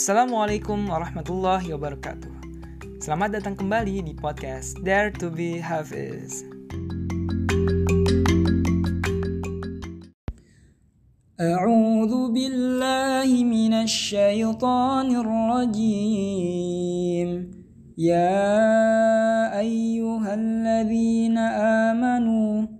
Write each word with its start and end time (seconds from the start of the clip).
Assalamualaikum 0.00 0.88
warahmatullahi 0.88 1.76
wabarakatuh. 1.76 2.32
Selamat 3.04 3.36
datang 3.36 3.52
kembali 3.52 4.00
di 4.00 4.16
podcast 4.16 4.80
Dare 4.80 5.12
to 5.20 5.28
be 5.28 5.60
Hafiz. 5.60 6.40
أعوذ 11.36 12.32
بالله 12.32 13.28
من 13.44 13.84
الشيطان 13.84 15.20
الرجيم 15.20 17.28
يا 18.00 18.48
أيها 19.60 20.32
الذين 20.34 21.36
آمنوا 21.92 22.79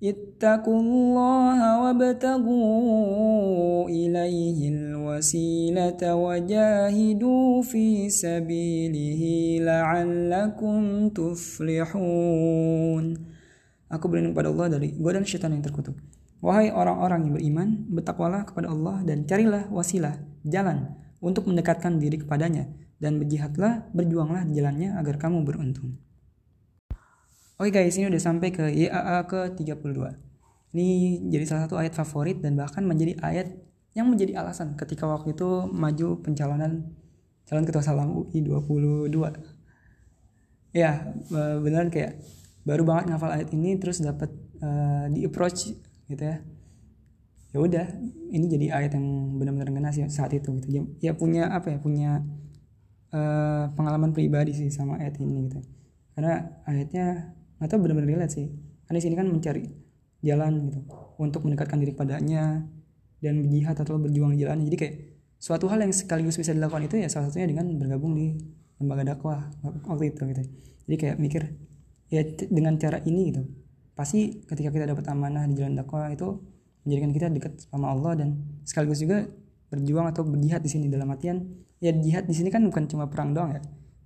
اتقوا 0.00 0.80
الله 0.80 1.58
وابتغوا 1.80 3.88
إليه 3.88 4.68
الوسيلة 4.68 5.96
وجاهدوا 5.96 7.62
في 7.62 8.10
سبيله 8.12 9.22
لعلكم 9.64 11.08
تفلحون 11.08 13.06
Aku 13.86 14.10
berlindung 14.10 14.34
pada 14.34 14.50
Allah 14.50 14.66
dari 14.66 14.98
godaan 14.98 15.22
syaitan 15.22 15.54
yang 15.54 15.62
terkutuk. 15.62 15.94
Wahai 16.42 16.74
orang-orang 16.74 17.30
yang 17.30 17.38
beriman, 17.38 17.68
bertakwalah 17.86 18.42
kepada 18.42 18.66
Allah 18.66 18.98
dan 19.06 19.30
carilah 19.30 19.70
wasilah, 19.70 20.18
jalan 20.42 20.90
untuk 21.22 21.46
mendekatkan 21.46 22.02
diri 22.02 22.18
kepadanya 22.18 22.66
dan 22.98 23.22
berjihadlah, 23.22 23.86
berjuanglah 23.94 24.42
di 24.42 24.58
jalannya 24.58 24.98
agar 24.98 25.22
kamu 25.22 25.46
beruntung. 25.46 26.02
Oke 27.61 27.77
guys, 27.77 27.93
ini 27.93 28.09
udah 28.09 28.17
sampai 28.17 28.49
ke 28.49 28.73
YAA 28.73 29.21
ke-32. 29.29 30.01
Ini 30.73 30.87
jadi 31.29 31.45
salah 31.45 31.69
satu 31.69 31.77
ayat 31.77 31.93
favorit 31.93 32.41
dan 32.41 32.57
bahkan 32.57 32.81
menjadi 32.81 33.21
ayat 33.21 33.53
yang 33.93 34.09
menjadi 34.09 34.41
alasan 34.41 34.73
ketika 34.73 35.05
waktu 35.05 35.37
itu 35.37 35.69
maju 35.69 36.25
pencalonan 36.25 36.89
calon 37.45 37.61
ketua 37.61 37.85
salam 37.85 38.17
UI 38.17 38.41
22. 38.41 39.13
Ya, 40.73 41.13
beneran 41.61 41.93
kayak 41.93 42.17
baru 42.65 42.81
banget 42.81 43.13
ngafal 43.13 43.29
ayat 43.29 43.53
ini 43.53 43.77
terus 43.77 44.01
dapat 44.01 44.33
uh, 44.65 45.05
di 45.13 45.21
approach 45.29 45.69
gitu 46.09 46.23
ya 46.25 46.41
ya 47.53 47.57
udah 47.61 47.85
ini 48.33 48.45
jadi 48.49 48.73
ayat 48.73 48.97
yang 48.97 49.37
benar-benar 49.37 49.69
kena 49.69 49.93
sih 49.93 50.01
saat 50.09 50.33
itu 50.33 50.49
gitu 50.65 50.97
ya 50.97 51.13
punya 51.13 51.53
apa 51.53 51.69
ya 51.69 51.77
punya 51.77 52.25
uh, 53.13 53.69
pengalaman 53.77 54.17
pribadi 54.17 54.49
sih 54.49 54.73
sama 54.73 54.97
ayat 54.97 55.21
ini 55.21 55.45
gitu 55.45 55.61
karena 56.17 56.57
ayatnya 56.65 57.37
tahu 57.69 57.85
benar-benar 57.85 58.09
relate 58.17 58.33
sih. 58.33 58.47
Karena 58.85 58.97
di 58.97 59.03
sini 59.03 59.15
kan 59.17 59.27
mencari 59.29 59.63
jalan 60.21 60.51
gitu 60.69 60.79
untuk 61.17 61.41
mendekatkan 61.45 61.77
diri 61.81 61.93
padanya 61.93 62.65
dan 63.21 63.33
berjihad 63.41 63.77
atau 63.77 63.97
berjuang 63.97 64.33
di 64.33 64.39
jalannya. 64.41 64.65
Jadi 64.69 64.77
kayak 64.77 64.95
suatu 65.41 65.69
hal 65.69 65.81
yang 65.81 65.93
sekaligus 65.93 66.37
bisa 66.37 66.53
dilakukan 66.53 66.85
itu 66.85 66.95
ya 67.01 67.09
salah 67.09 67.29
satunya 67.29 67.49
dengan 67.49 67.69
bergabung 67.77 68.13
di 68.17 68.37
lembaga 68.81 69.13
dakwah 69.13 69.49
waktu 69.85 70.13
itu 70.13 70.21
gitu. 70.29 70.43
Jadi 70.89 70.95
kayak 70.97 71.17
mikir 71.21 71.41
ya 72.11 72.21
dengan 72.51 72.75
cara 72.75 72.99
ini 73.07 73.31
gitu 73.31 73.41
pasti 73.95 74.43
ketika 74.43 74.69
kita 74.71 74.85
dapat 74.91 75.07
amanah 75.07 75.47
di 75.47 75.55
jalan 75.55 75.79
dakwah 75.79 76.11
itu 76.11 76.43
menjadikan 76.83 77.11
kita 77.15 77.27
dekat 77.31 77.53
sama 77.71 77.91
Allah 77.91 78.19
dan 78.19 78.29
sekaligus 78.67 78.99
juga 78.99 79.29
berjuang 79.71 80.11
atau 80.11 80.27
berjihad 80.27 80.59
di 80.59 80.69
sini 80.73 80.91
dalam 80.91 81.07
artian 81.07 81.39
ya 81.79 81.95
jihad 81.95 82.27
di 82.27 82.35
sini 82.35 82.51
kan 82.51 82.67
bukan 82.67 82.89
cuma 82.91 83.07
perang 83.07 83.31
doang 83.31 83.55
ya 83.55 83.61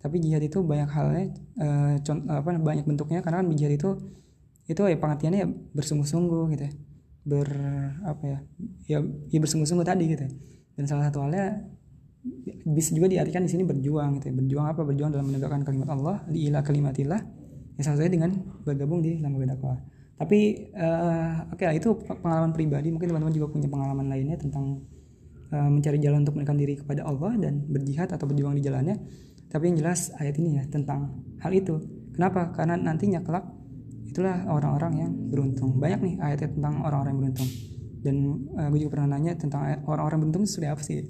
tapi 0.05 0.21
jihad 0.21 0.45
itu 0.45 0.61
banyak 0.61 0.85
halnya 0.93 1.33
uh, 1.57 1.97
contoh, 2.05 2.29
apa 2.29 2.61
banyak 2.61 2.85
bentuknya. 2.85 3.25
Karena 3.25 3.41
kan 3.41 3.49
jihad 3.57 3.73
itu 3.73 3.89
itu 4.69 4.77
ya 4.85 4.97
pengertiannya 5.01 5.39
ya 5.41 5.49
bersungguh-sungguh 5.49 6.53
gitu 6.53 6.63
ya. 6.69 6.71
Ber 7.25 7.49
apa 8.05 8.23
ya 8.29 8.37
ya, 8.85 8.97
ya 9.33 9.39
bersungguh-sungguh 9.41 9.81
tadi 9.81 10.05
gitu 10.13 10.29
ya. 10.29 10.31
dan 10.77 10.85
salah 10.85 11.07
satu 11.09 11.23
halnya 11.25 11.63
bisa 12.67 12.91
juga 12.91 13.07
diartikan 13.09 13.41
di 13.41 13.49
sini 13.49 13.65
berjuang 13.65 14.21
gitu 14.21 14.29
ya. 14.29 14.33
berjuang 14.37 14.65
apa? 14.69 14.85
Berjuang 14.85 15.09
dalam 15.09 15.25
menegakkan 15.25 15.65
kalimat 15.65 15.89
Allah 15.89 16.21
di 16.29 16.53
ilah 16.53 16.61
kalimatillah. 16.61 17.21
Ya 17.73 17.81
salah 17.81 17.97
satunya 17.97 18.13
dengan 18.21 18.31
bergabung 18.61 19.01
di 19.01 19.17
lembaga 19.17 19.57
dakwah. 19.57 19.81
Tapi 20.21 20.69
uh, 20.77 21.49
oke 21.49 21.65
okay 21.65 21.81
itu 21.81 21.97
pengalaman 22.21 22.53
pribadi. 22.53 22.93
Mungkin 22.93 23.09
teman-teman 23.09 23.33
juga 23.33 23.49
punya 23.49 23.65
pengalaman 23.73 24.05
lainnya 24.05 24.37
tentang 24.37 24.85
uh, 25.49 25.69
mencari 25.73 25.97
jalan 25.97 26.21
untuk 26.21 26.37
menekan 26.37 26.61
diri 26.61 26.77
kepada 26.77 27.01
Allah 27.09 27.33
dan 27.41 27.65
berjihad 27.65 28.13
atau 28.13 28.29
berjuang 28.29 28.53
di 28.53 28.61
jalannya 28.61 29.01
tapi 29.49 29.71
yang 29.71 29.77
jelas 29.79 30.11
ayat 30.17 30.35
ini 30.41 30.59
ya 30.59 30.63
tentang 30.67 31.23
hal 31.39 31.51
itu. 31.53 31.79
Kenapa? 32.15 32.51
Karena 32.55 32.79
nantinya 32.79 33.21
kelak 33.21 33.45
itulah 34.07 34.47
orang-orang 34.47 34.93
yang 34.95 35.11
beruntung. 35.27 35.75
Banyak 35.75 35.99
nih 36.01 36.15
ayat 36.23 36.47
tentang 36.55 36.83
orang-orang 36.83 37.11
yang 37.15 37.21
beruntung. 37.27 37.49
Dan 38.05 38.15
uh, 38.55 38.67
gue 38.71 38.79
juga 38.85 38.91
pernah 38.99 39.17
nanya 39.17 39.33
tentang 39.35 39.61
orang-orang 39.89 40.27
beruntung 40.27 40.43
itu 40.47 40.61
apa 40.63 40.81
sih? 40.83 41.03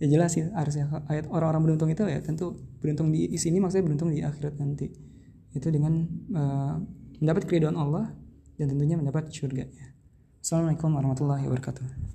Ya 0.00 0.06
jelas 0.08 0.32
sih 0.32 0.48
harusnya 0.48 0.88
ayat 1.12 1.28
orang-orang 1.28 1.72
beruntung 1.72 1.88
itu 1.92 2.08
ya 2.08 2.24
tentu 2.24 2.56
beruntung 2.80 3.12
di 3.12 3.36
sini 3.36 3.60
maksudnya 3.60 3.84
beruntung 3.84 4.08
di 4.12 4.24
akhirat 4.24 4.56
nanti. 4.56 4.88
Itu 5.52 5.68
dengan 5.68 6.08
uh, 6.32 6.74
mendapat 7.20 7.44
keridhaan 7.48 7.76
Allah 7.76 8.12
dan 8.56 8.66
tentunya 8.68 8.96
mendapat 8.96 9.28
surga. 9.28 9.68
Assalamualaikum 10.40 10.88
warahmatullahi 10.96 11.44
wabarakatuh. 11.44 12.10